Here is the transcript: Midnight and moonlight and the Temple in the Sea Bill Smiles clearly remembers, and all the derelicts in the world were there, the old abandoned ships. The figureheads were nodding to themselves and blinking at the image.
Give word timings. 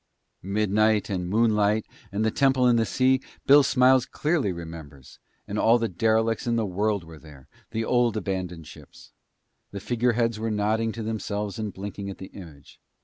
Midnight 0.41 1.11
and 1.11 1.29
moonlight 1.29 1.85
and 2.11 2.25
the 2.25 2.31
Temple 2.31 2.65
in 2.67 2.75
the 2.75 2.87
Sea 2.87 3.21
Bill 3.45 3.61
Smiles 3.61 4.07
clearly 4.07 4.51
remembers, 4.51 5.19
and 5.47 5.59
all 5.59 5.77
the 5.77 5.87
derelicts 5.87 6.47
in 6.47 6.55
the 6.55 6.65
world 6.65 7.03
were 7.03 7.19
there, 7.19 7.47
the 7.69 7.85
old 7.85 8.17
abandoned 8.17 8.65
ships. 8.65 9.11
The 9.69 9.79
figureheads 9.79 10.39
were 10.39 10.49
nodding 10.49 10.91
to 10.93 11.03
themselves 11.03 11.59
and 11.59 11.71
blinking 11.71 12.09
at 12.09 12.17
the 12.17 12.31
image. 12.33 12.79